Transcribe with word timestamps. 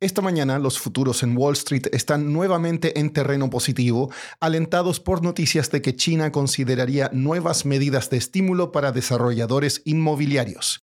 Esta 0.00 0.22
mañana 0.22 0.60
los 0.60 0.78
futuros 0.78 1.24
en 1.24 1.36
Wall 1.36 1.54
Street 1.54 1.88
están 1.90 2.32
nuevamente 2.32 3.00
en 3.00 3.10
terreno 3.10 3.50
positivo, 3.50 4.12
alentados 4.38 5.00
por 5.00 5.24
noticias 5.24 5.72
de 5.72 5.82
que 5.82 5.96
China 5.96 6.30
consideraría 6.30 7.10
nuevas 7.12 7.66
medidas 7.66 8.08
de 8.08 8.18
estímulo 8.18 8.70
para 8.70 8.92
desarrolladores 8.92 9.82
inmobiliarios. 9.84 10.84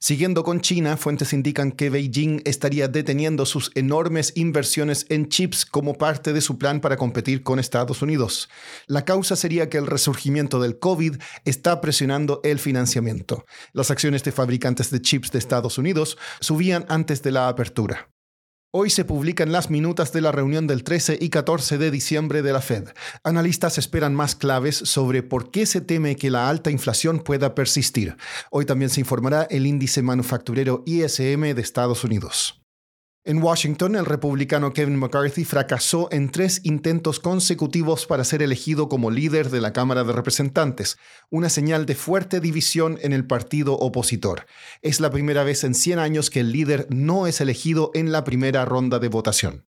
Siguiendo 0.00 0.42
con 0.42 0.60
China, 0.60 0.96
fuentes 0.96 1.32
indican 1.32 1.70
que 1.70 1.88
Beijing 1.88 2.40
estaría 2.44 2.88
deteniendo 2.88 3.46
sus 3.46 3.70
enormes 3.76 4.32
inversiones 4.34 5.06
en 5.08 5.28
chips 5.28 5.64
como 5.64 5.94
parte 5.94 6.32
de 6.32 6.40
su 6.40 6.58
plan 6.58 6.80
para 6.80 6.96
competir 6.96 7.44
con 7.44 7.60
Estados 7.60 8.02
Unidos. 8.02 8.48
La 8.88 9.04
causa 9.04 9.36
sería 9.36 9.68
que 9.68 9.78
el 9.78 9.86
resurgimiento 9.86 10.60
del 10.60 10.80
COVID 10.80 11.14
está 11.44 11.80
presionando 11.80 12.40
el 12.42 12.58
financiamiento. 12.58 13.44
Las 13.72 13.92
acciones 13.92 14.24
de 14.24 14.32
fabricantes 14.32 14.90
de 14.90 15.00
chips 15.00 15.30
de 15.30 15.38
Estados 15.38 15.78
Unidos 15.78 16.18
subían 16.40 16.86
antes 16.88 17.22
de 17.22 17.30
la 17.30 17.48
apertura. 17.48 18.08
Hoy 18.70 18.90
se 18.90 19.06
publican 19.06 19.50
las 19.50 19.70
minutas 19.70 20.12
de 20.12 20.20
la 20.20 20.30
reunión 20.30 20.66
del 20.66 20.84
13 20.84 21.16
y 21.22 21.30
14 21.30 21.78
de 21.78 21.90
diciembre 21.90 22.42
de 22.42 22.52
la 22.52 22.60
Fed. 22.60 22.90
Analistas 23.24 23.78
esperan 23.78 24.14
más 24.14 24.34
claves 24.34 24.76
sobre 24.76 25.22
por 25.22 25.50
qué 25.50 25.64
se 25.64 25.80
teme 25.80 26.16
que 26.16 26.30
la 26.30 26.50
alta 26.50 26.70
inflación 26.70 27.20
pueda 27.20 27.54
persistir. 27.54 28.18
Hoy 28.50 28.66
también 28.66 28.90
se 28.90 29.00
informará 29.00 29.44
el 29.44 29.66
índice 29.66 30.02
manufacturero 30.02 30.82
ISM 30.84 31.54
de 31.54 31.62
Estados 31.62 32.04
Unidos. 32.04 32.60
En 33.28 33.42
Washington, 33.42 33.94
el 33.94 34.06
republicano 34.06 34.72
Kevin 34.72 34.96
McCarthy 34.96 35.44
fracasó 35.44 36.08
en 36.10 36.30
tres 36.30 36.62
intentos 36.64 37.20
consecutivos 37.20 38.06
para 38.06 38.24
ser 38.24 38.40
elegido 38.40 38.88
como 38.88 39.10
líder 39.10 39.50
de 39.50 39.60
la 39.60 39.74
Cámara 39.74 40.02
de 40.02 40.14
Representantes, 40.14 40.96
una 41.28 41.50
señal 41.50 41.84
de 41.84 41.94
fuerte 41.94 42.40
división 42.40 42.98
en 43.02 43.12
el 43.12 43.26
partido 43.26 43.74
opositor. 43.74 44.46
Es 44.80 44.98
la 45.00 45.10
primera 45.10 45.44
vez 45.44 45.62
en 45.64 45.74
100 45.74 45.98
años 45.98 46.30
que 46.30 46.40
el 46.40 46.52
líder 46.52 46.86
no 46.88 47.26
es 47.26 47.42
elegido 47.42 47.90
en 47.92 48.12
la 48.12 48.24
primera 48.24 48.64
ronda 48.64 48.98
de 48.98 49.08
votación. 49.08 49.67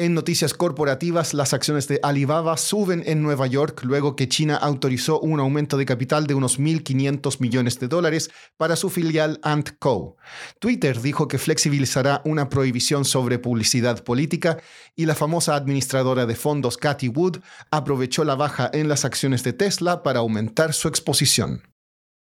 En 0.00 0.14
noticias 0.14 0.54
corporativas, 0.54 1.34
las 1.34 1.52
acciones 1.52 1.88
de 1.88 1.98
Alibaba 2.04 2.56
suben 2.56 3.02
en 3.04 3.20
Nueva 3.20 3.48
York 3.48 3.80
luego 3.82 4.14
que 4.14 4.28
China 4.28 4.54
autorizó 4.54 5.18
un 5.18 5.40
aumento 5.40 5.76
de 5.76 5.86
capital 5.86 6.28
de 6.28 6.34
unos 6.34 6.60
1.500 6.60 7.40
millones 7.40 7.80
de 7.80 7.88
dólares 7.88 8.30
para 8.56 8.76
su 8.76 8.90
filial 8.90 9.40
Ant 9.42 9.70
Co. 9.80 10.16
Twitter 10.60 11.00
dijo 11.00 11.26
que 11.26 11.38
flexibilizará 11.38 12.22
una 12.24 12.48
prohibición 12.48 13.04
sobre 13.04 13.40
publicidad 13.40 14.04
política 14.04 14.58
y 14.94 15.06
la 15.06 15.16
famosa 15.16 15.56
administradora 15.56 16.26
de 16.26 16.36
fondos 16.36 16.76
Cathy 16.76 17.08
Wood 17.08 17.38
aprovechó 17.72 18.22
la 18.22 18.36
baja 18.36 18.70
en 18.72 18.88
las 18.88 19.04
acciones 19.04 19.42
de 19.42 19.52
Tesla 19.52 20.04
para 20.04 20.20
aumentar 20.20 20.74
su 20.74 20.86
exposición. 20.86 21.62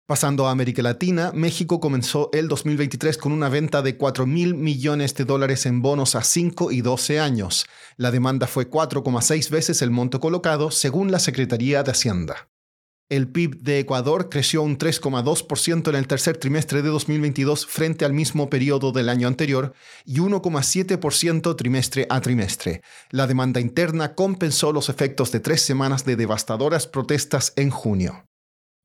Pasando 0.06 0.48
a 0.48 0.52
América 0.52 0.82
Latina, 0.82 1.32
México 1.34 1.80
comenzó 1.80 2.30
el 2.34 2.50
2023 2.50 3.18
con 3.18 3.32
una 3.32 3.48
venta 3.48 3.82
de 3.82 3.96
4 3.96 4.26
mil 4.26 4.54
millones 4.54 5.16
de 5.16 5.24
dólares 5.24 5.66
en 5.66 5.82
bonos 5.82 6.16
a 6.16 6.24
5 6.24 6.74
y 6.74 6.82
12 6.82 7.22
años. 7.22 7.66
La 7.96 8.12
demanda 8.12 8.46
fue 8.48 8.70
4,6 8.70 9.50
veces 9.50 9.82
el 9.82 9.92
monto 9.92 10.20
colocado, 10.20 10.72
según 10.72 11.10
la 11.10 11.20
Secretaría 11.20 11.84
de 11.84 11.92
Hacienda. 11.92 12.50
El 13.08 13.30
PIB 13.30 13.62
de 13.62 13.80
Ecuador 13.80 14.28
creció 14.30 14.62
un 14.62 14.78
3,2% 14.78 15.88
en 15.88 15.96
el 15.96 16.08
tercer 16.08 16.36
trimestre 16.36 16.82
de 16.82 16.90
2022 16.90 17.66
frente 17.66 18.04
al 18.04 18.12
mismo 18.12 18.50
periodo 18.50 18.92
del 18.92 19.08
año 19.08 19.30
anterior 19.30 19.74
y 20.04 20.18
1,7% 20.18 21.56
trimestre 21.56 22.08
a 22.10 22.20
trimestre. 22.20 22.82
La 23.10 23.26
demanda 23.26 23.62
interna 23.62 24.16
compensó 24.16 24.74
los 24.74 24.90
efectos 24.90 25.32
de 25.32 25.40
tres 25.40 25.62
semanas 25.62 26.04
de 26.04 26.18
devastadoras 26.18 26.88
protestas 26.88 27.54
en 27.56 27.70
junio. 27.70 28.26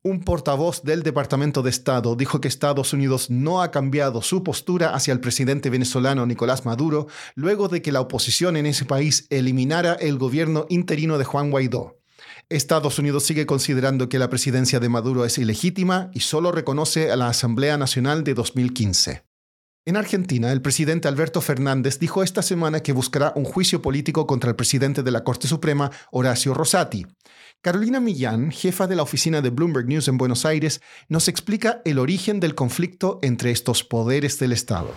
Un 0.04 0.20
portavoz 0.20 0.82
del 0.84 1.02
Departamento 1.02 1.62
de 1.62 1.70
Estado 1.70 2.14
dijo 2.14 2.40
que 2.40 2.46
Estados 2.46 2.92
Unidos 2.92 3.30
no 3.30 3.62
ha 3.62 3.72
cambiado 3.72 4.22
su 4.22 4.44
postura 4.44 4.94
hacia 4.94 5.12
el 5.12 5.18
presidente 5.18 5.70
venezolano 5.70 6.24
Nicolás 6.24 6.64
Maduro 6.64 7.08
luego 7.34 7.66
de 7.66 7.82
que 7.82 7.90
la 7.90 8.00
oposición 8.00 8.56
en 8.56 8.66
ese 8.66 8.84
país 8.84 9.26
eliminara 9.28 9.94
el 9.94 10.16
gobierno 10.16 10.66
interino 10.68 11.18
de 11.18 11.24
Juan 11.24 11.50
Guaidó. 11.50 11.98
Estados 12.48 13.00
Unidos 13.00 13.24
sigue 13.24 13.44
considerando 13.44 14.08
que 14.08 14.20
la 14.20 14.30
presidencia 14.30 14.78
de 14.78 14.88
Maduro 14.88 15.24
es 15.24 15.36
ilegítima 15.36 16.10
y 16.14 16.20
solo 16.20 16.52
reconoce 16.52 17.10
a 17.10 17.16
la 17.16 17.28
Asamblea 17.28 17.76
Nacional 17.76 18.22
de 18.22 18.34
2015. 18.34 19.27
En 19.88 19.96
Argentina, 19.96 20.52
el 20.52 20.60
presidente 20.60 21.08
Alberto 21.08 21.40
Fernández 21.40 21.98
dijo 21.98 22.22
esta 22.22 22.42
semana 22.42 22.80
que 22.80 22.92
buscará 22.92 23.32
un 23.36 23.44
juicio 23.44 23.80
político 23.80 24.26
contra 24.26 24.50
el 24.50 24.54
presidente 24.54 25.02
de 25.02 25.10
la 25.10 25.24
Corte 25.24 25.48
Suprema, 25.48 25.90
Horacio 26.10 26.52
Rosati. 26.52 27.06
Carolina 27.62 27.98
Millán, 27.98 28.50
jefa 28.50 28.86
de 28.86 28.96
la 28.96 29.02
oficina 29.02 29.40
de 29.40 29.48
Bloomberg 29.48 29.86
News 29.86 30.08
en 30.08 30.18
Buenos 30.18 30.44
Aires, 30.44 30.82
nos 31.08 31.26
explica 31.26 31.80
el 31.86 31.98
origen 31.98 32.38
del 32.38 32.54
conflicto 32.54 33.18
entre 33.22 33.50
estos 33.50 33.82
poderes 33.82 34.38
del 34.38 34.52
Estado. 34.52 34.92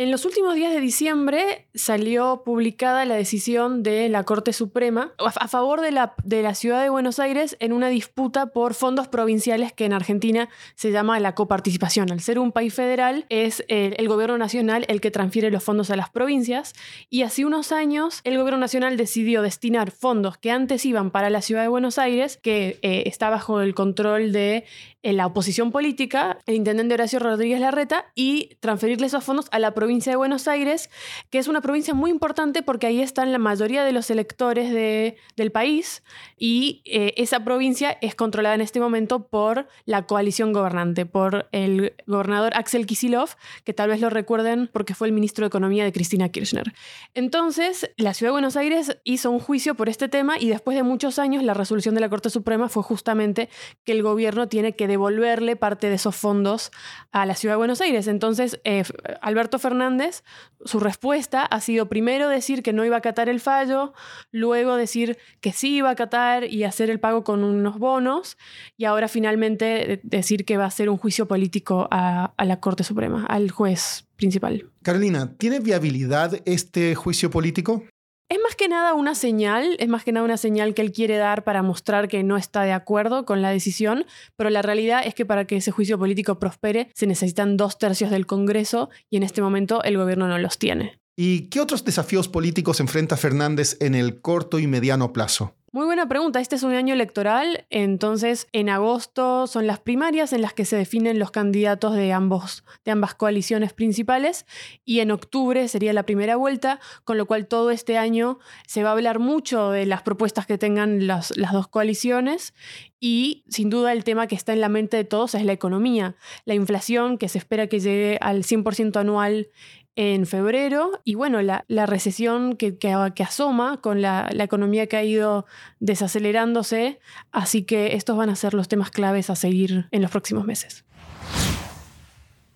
En 0.00 0.12
los 0.12 0.24
últimos 0.24 0.54
días 0.54 0.72
de 0.72 0.80
diciembre 0.80 1.66
salió 1.74 2.42
publicada 2.44 3.04
la 3.04 3.16
decisión 3.16 3.82
de 3.82 4.08
la 4.08 4.22
Corte 4.22 4.52
Suprema 4.52 5.12
a 5.18 5.48
favor 5.48 5.80
de 5.80 5.90
la, 5.90 6.54
ciudad 6.54 6.84
de 6.84 6.88
Buenos 6.88 7.18
Aires 7.18 7.56
en 7.58 7.72
una 7.72 7.88
disputa 7.88 8.46
por 8.46 8.74
fondos 8.74 9.08
provinciales 9.08 9.72
que 9.72 9.86
en 9.86 9.92
Argentina 9.92 10.50
se 10.76 10.92
llama 10.92 11.18
la 11.18 11.34
coparticipación. 11.34 12.12
Al 12.12 12.20
ser 12.20 12.38
un 12.38 12.52
país 12.52 12.74
federal, 12.74 13.26
es 13.28 13.64
el, 13.66 14.06
gobierno 14.06 14.38
nacional 14.38 14.84
el 14.86 15.00
que 15.00 15.10
transfiere 15.10 15.50
los 15.50 15.64
fondos 15.64 15.90
a 15.90 15.96
las 15.96 16.10
provincias 16.10 16.74
y 17.10 17.22
hace 17.22 17.44
unos 17.44 17.72
años 17.72 18.20
el 18.22 18.38
gobierno 18.38 18.60
nacional 18.60 18.96
decidió 18.96 19.42
destinar 19.42 19.90
fondos 19.90 20.38
que 20.38 20.52
antes 20.52 20.86
iban 20.86 21.10
para 21.10 21.28
la 21.28 21.42
ciudad 21.42 21.62
de 21.62 21.68
Buenos 21.68 21.98
Aires, 21.98 22.36
que 22.36 22.78
eh, 22.82 23.02
está 23.06 23.30
bajo 23.30 23.60
el 23.62 23.74
control 23.74 24.30
de 24.30 24.64
eh, 25.02 25.12
la 25.12 25.26
oposición 25.26 25.70
política, 25.70 26.38
el 26.46 26.56
intendente 26.56 26.94
Horacio 26.94 27.20
Rodríguez 27.20 27.60
Larreta, 27.60 28.06
y 28.16 28.56
transferirle 28.60 29.06
esos 29.06 29.22
fondos 29.22 29.46
a 29.52 29.60
la 29.60 29.72
provincia 29.72 30.10
de 30.10 30.16
Buenos 30.16 30.48
Aires, 30.48 30.90
que 31.30 31.38
es 31.38 31.46
una 31.46 31.60
provincia 31.60 31.94
muy 31.94 32.10
importante 32.10 32.62
porque 32.62 32.88
ahí 32.88 33.00
están 33.00 33.30
la 33.30 33.38
mayoría 33.38 33.84
de 33.84 33.92
los 33.92 34.10
electores 34.10 34.72
del 34.72 35.52
país 35.52 36.02
y 36.36 36.82
eh, 36.84 37.14
esa 37.16 37.44
provincia 37.44 37.96
es 38.00 38.16
controlada 38.16 38.56
en 38.56 38.60
este 38.60 38.80
momento 38.80 39.28
por 39.28 39.68
la 39.84 40.06
coalición 40.06 40.52
gobernante, 40.52 41.06
por 41.06 41.48
el 41.52 41.94
gobernador 42.06 42.52
Axel 42.56 42.86
Kisilov, 42.86 43.30
que 43.64 43.74
tal 43.74 43.90
vez 43.90 44.00
lo 44.00 44.10
recuerden 44.10 44.68
porque 44.72 44.94
fue 44.94 45.06
el 45.06 45.12
ministro 45.12 45.44
de 45.44 45.48
Economía 45.48 45.84
de 45.84 45.92
Cristina 45.92 46.28
Kirchner. 46.28 46.72
Entonces, 47.14 47.88
la 47.96 48.14
ciudad 48.14 48.30
de 48.30 48.32
Buenos 48.32 48.56
Aires 48.56 48.98
hizo 49.04 49.30
un 49.30 49.38
juicio 49.38 49.76
por 49.76 49.88
este 49.88 50.08
tema 50.08 50.38
y 50.38 50.48
después 50.48 50.76
de 50.76 50.82
muchos 50.82 51.20
años 51.20 51.44
la 51.44 51.54
resolución 51.54 51.94
de 51.94 52.00
la 52.00 52.08
Corte 52.08 52.30
Suprema 52.30 52.68
fue 52.68 52.82
justamente 52.82 53.48
que 53.84 53.92
el 53.92 54.02
gobierno 54.02 54.48
tiene 54.48 54.74
que 54.74 54.88
devolverle 54.98 55.54
parte 55.54 55.88
de 55.88 55.94
esos 55.94 56.16
fondos 56.16 56.72
a 57.12 57.24
la 57.24 57.36
ciudad 57.36 57.54
de 57.54 57.58
Buenos 57.58 57.80
Aires. 57.80 58.08
Entonces, 58.08 58.60
eh, 58.64 58.82
Alberto 59.20 59.60
Fernández 59.60 60.24
su 60.64 60.80
respuesta 60.80 61.44
ha 61.44 61.60
sido 61.60 61.88
primero 61.88 62.28
decir 62.28 62.64
que 62.64 62.72
no 62.72 62.84
iba 62.84 62.96
a 62.96 62.98
acatar 62.98 63.28
el 63.28 63.38
fallo, 63.38 63.94
luego 64.32 64.74
decir 64.74 65.16
que 65.40 65.52
sí 65.52 65.76
iba 65.76 65.88
a 65.88 65.92
acatar 65.92 66.44
y 66.44 66.64
hacer 66.64 66.90
el 66.90 66.98
pago 66.98 67.22
con 67.22 67.44
unos 67.44 67.78
bonos, 67.78 68.36
y 68.76 68.86
ahora 68.86 69.06
finalmente 69.06 70.00
decir 70.02 70.44
que 70.44 70.56
va 70.56 70.64
a 70.64 70.68
hacer 70.68 70.90
un 70.90 70.98
juicio 70.98 71.28
político 71.28 71.86
a, 71.92 72.32
a 72.36 72.44
la 72.44 72.58
Corte 72.58 72.82
Suprema, 72.82 73.24
al 73.26 73.52
juez 73.52 74.08
principal. 74.16 74.68
Carolina, 74.82 75.32
¿tiene 75.38 75.60
viabilidad 75.60 76.40
este 76.44 76.96
juicio 76.96 77.30
político? 77.30 77.84
Es 78.30 78.38
más 78.44 78.56
que 78.56 78.68
nada 78.68 78.92
una 78.92 79.14
señal, 79.14 79.76
es 79.78 79.88
más 79.88 80.04
que 80.04 80.12
nada 80.12 80.22
una 80.22 80.36
señal 80.36 80.74
que 80.74 80.82
él 80.82 80.92
quiere 80.92 81.16
dar 81.16 81.44
para 81.44 81.62
mostrar 81.62 82.08
que 82.08 82.22
no 82.22 82.36
está 82.36 82.62
de 82.62 82.72
acuerdo 82.72 83.24
con 83.24 83.40
la 83.40 83.48
decisión, 83.48 84.04
pero 84.36 84.50
la 84.50 84.60
realidad 84.60 85.00
es 85.06 85.14
que 85.14 85.24
para 85.24 85.46
que 85.46 85.56
ese 85.56 85.70
juicio 85.70 85.98
político 85.98 86.38
prospere 86.38 86.90
se 86.92 87.06
necesitan 87.06 87.56
dos 87.56 87.78
tercios 87.78 88.10
del 88.10 88.26
Congreso 88.26 88.90
y 89.08 89.16
en 89.16 89.22
este 89.22 89.40
momento 89.40 89.82
el 89.82 89.96
gobierno 89.96 90.28
no 90.28 90.36
los 90.36 90.58
tiene. 90.58 91.00
¿Y 91.16 91.48
qué 91.48 91.60
otros 91.60 91.86
desafíos 91.86 92.28
políticos 92.28 92.80
enfrenta 92.80 93.16
Fernández 93.16 93.78
en 93.80 93.94
el 93.94 94.20
corto 94.20 94.58
y 94.58 94.66
mediano 94.66 95.14
plazo? 95.14 95.54
Muy 95.70 95.84
buena 95.84 96.08
pregunta. 96.08 96.40
Este 96.40 96.56
es 96.56 96.62
un 96.62 96.72
año 96.72 96.94
electoral, 96.94 97.66
entonces 97.68 98.48
en 98.52 98.70
agosto 98.70 99.46
son 99.46 99.66
las 99.66 99.78
primarias 99.78 100.32
en 100.32 100.40
las 100.40 100.54
que 100.54 100.64
se 100.64 100.76
definen 100.76 101.18
los 101.18 101.30
candidatos 101.30 101.94
de, 101.94 102.10
ambos, 102.14 102.64
de 102.86 102.92
ambas 102.92 103.14
coaliciones 103.14 103.74
principales 103.74 104.46
y 104.86 105.00
en 105.00 105.10
octubre 105.10 105.68
sería 105.68 105.92
la 105.92 106.04
primera 106.04 106.36
vuelta, 106.36 106.80
con 107.04 107.18
lo 107.18 107.26
cual 107.26 107.48
todo 107.48 107.70
este 107.70 107.98
año 107.98 108.38
se 108.66 108.82
va 108.82 108.88
a 108.88 108.92
hablar 108.92 109.18
mucho 109.18 109.70
de 109.70 109.84
las 109.84 110.00
propuestas 110.00 110.46
que 110.46 110.56
tengan 110.56 111.06
las, 111.06 111.36
las 111.36 111.52
dos 111.52 111.68
coaliciones 111.68 112.54
y 112.98 113.44
sin 113.50 113.68
duda 113.68 113.92
el 113.92 114.04
tema 114.04 114.26
que 114.26 114.36
está 114.36 114.54
en 114.54 114.62
la 114.62 114.70
mente 114.70 114.96
de 114.96 115.04
todos 115.04 115.34
es 115.34 115.44
la 115.44 115.52
economía, 115.52 116.16
la 116.46 116.54
inflación 116.54 117.18
que 117.18 117.28
se 117.28 117.36
espera 117.36 117.66
que 117.66 117.80
llegue 117.80 118.16
al 118.22 118.42
100% 118.42 118.96
anual 118.96 119.50
en 119.98 120.26
febrero 120.26 120.92
y 121.02 121.16
bueno, 121.16 121.42
la, 121.42 121.64
recesión 121.86 122.54
que, 122.54 122.78
que, 122.78 122.92
asoma 122.92 123.80
con 123.80 124.00
la, 124.00 124.30
la, 124.32 124.44
economía 124.44 124.86
que 124.86 124.96
ha 124.96 125.02
ido 125.02 125.44
desacelerándose, 125.80 127.00
así 127.32 127.64
que 127.64 127.96
estos 127.96 128.16
van 128.16 128.30
a 128.30 128.36
ser 128.36 128.54
los 128.54 128.68
temas 128.68 128.92
claves 128.92 129.28
a 129.28 129.34
seguir 129.34 129.88
en 129.90 130.00
los 130.00 130.12
próximos 130.12 130.44
meses. 130.44 130.84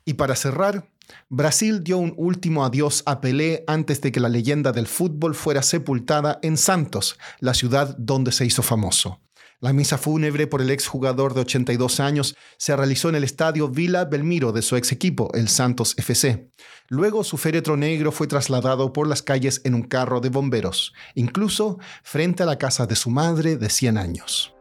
Y 0.04 0.14
para 0.14 0.36
cerrar, 0.36 0.88
Brasil 1.30 1.82
dio 1.82 1.98
un 1.98 2.14
último 2.16 2.64
adiós 2.64 3.02
a 3.06 3.20
Pelé 3.20 3.64
antes 3.66 4.00
de 4.00 4.12
que 4.12 4.20
la 4.20 4.28
leyenda 4.28 4.70
del 4.70 4.86
fútbol 4.86 5.34
fuera 5.34 5.62
sepultada 5.62 6.38
en 6.42 6.56
Santos, 6.56 7.18
la 7.40 7.54
ciudad 7.54 7.96
donde 7.98 8.30
se 8.30 8.46
hizo 8.46 8.62
famoso. 8.62 9.18
La 9.62 9.72
misa 9.72 9.96
fúnebre 9.96 10.48
por 10.48 10.60
el 10.60 10.70
exjugador 10.70 11.34
de 11.34 11.42
82 11.42 12.00
años 12.00 12.34
se 12.58 12.74
realizó 12.74 13.10
en 13.10 13.14
el 13.14 13.22
estadio 13.22 13.68
Vila 13.68 14.04
Belmiro 14.06 14.50
de 14.50 14.60
su 14.60 14.74
ex 14.74 14.90
equipo, 14.90 15.30
el 15.34 15.48
Santos 15.48 15.94
FC. 15.96 16.50
Luego 16.88 17.22
su 17.22 17.38
féretro 17.38 17.76
negro 17.76 18.10
fue 18.10 18.26
trasladado 18.26 18.92
por 18.92 19.06
las 19.06 19.22
calles 19.22 19.60
en 19.62 19.74
un 19.74 19.84
carro 19.84 20.20
de 20.20 20.30
bomberos, 20.30 20.92
incluso 21.14 21.78
frente 22.02 22.42
a 22.42 22.46
la 22.46 22.58
casa 22.58 22.86
de 22.86 22.96
su 22.96 23.10
madre 23.10 23.56
de 23.56 23.70
100 23.70 23.98
años. 23.98 24.52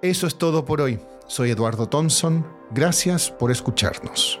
Eso 0.00 0.28
es 0.28 0.38
todo 0.38 0.64
por 0.64 0.80
hoy. 0.80 1.00
Soy 1.26 1.50
Eduardo 1.50 1.88
Thompson. 1.88 2.46
Gracias 2.70 3.32
por 3.32 3.50
escucharnos. 3.50 4.40